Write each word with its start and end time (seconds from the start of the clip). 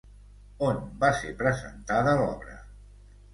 On 0.67 0.79
va 1.03 1.11
ser 1.19 1.33
presentada 1.41 2.17
l'obra? 2.23 2.57